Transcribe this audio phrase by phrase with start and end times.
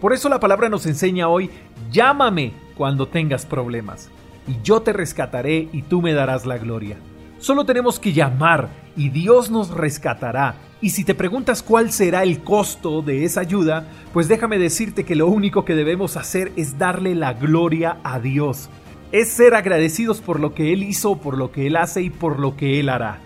[0.00, 1.50] Por eso la palabra nos enseña hoy,
[1.90, 4.10] llámame cuando tengas problemas,
[4.46, 6.98] y yo te rescataré y tú me darás la gloria.
[7.44, 10.54] Solo tenemos que llamar y Dios nos rescatará.
[10.80, 15.14] Y si te preguntas cuál será el costo de esa ayuda, pues déjame decirte que
[15.14, 18.70] lo único que debemos hacer es darle la gloria a Dios.
[19.12, 22.38] Es ser agradecidos por lo que Él hizo, por lo que Él hace y por
[22.38, 23.18] lo que Él hará.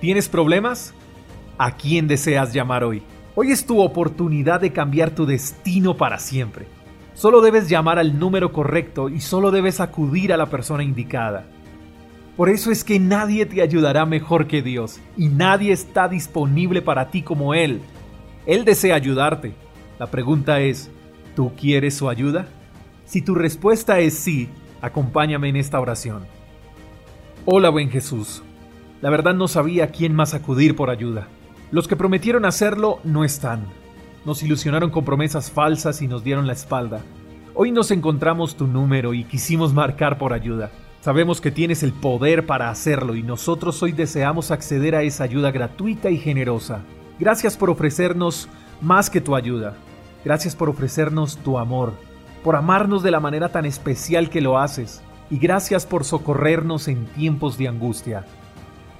[0.00, 0.94] ¿Tienes problemas?
[1.58, 3.02] ¿A quién deseas llamar hoy?
[3.34, 6.64] Hoy es tu oportunidad de cambiar tu destino para siempre.
[7.12, 11.44] Solo debes llamar al número correcto y solo debes acudir a la persona indicada.
[12.40, 17.10] Por eso es que nadie te ayudará mejor que Dios y nadie está disponible para
[17.10, 17.82] ti como Él.
[18.46, 19.52] Él desea ayudarte.
[19.98, 20.90] La pregunta es,
[21.36, 22.48] ¿tú quieres su ayuda?
[23.04, 24.48] Si tu respuesta es sí,
[24.80, 26.22] acompáñame en esta oración.
[27.44, 28.42] Hola buen Jesús.
[29.02, 31.28] La verdad no sabía a quién más acudir por ayuda.
[31.70, 33.66] Los que prometieron hacerlo no están.
[34.24, 37.02] Nos ilusionaron con promesas falsas y nos dieron la espalda.
[37.52, 40.70] Hoy nos encontramos tu número y quisimos marcar por ayuda.
[41.00, 45.50] Sabemos que tienes el poder para hacerlo y nosotros hoy deseamos acceder a esa ayuda
[45.50, 46.82] gratuita y generosa.
[47.18, 48.48] Gracias por ofrecernos
[48.80, 49.74] más que tu ayuda.
[50.24, 51.94] Gracias por ofrecernos tu amor,
[52.44, 55.02] por amarnos de la manera tan especial que lo haces.
[55.30, 58.26] Y gracias por socorrernos en tiempos de angustia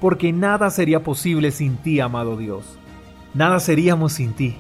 [0.01, 2.65] porque nada sería posible sin ti, amado Dios.
[3.35, 4.57] Nada seríamos sin ti.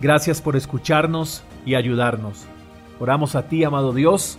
[0.00, 2.44] Gracias por escucharnos y ayudarnos.
[2.98, 4.38] Oramos a ti, amado Dios,